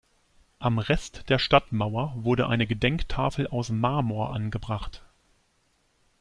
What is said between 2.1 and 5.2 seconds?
wurde eine Gedenktafel aus Marmor angebracht.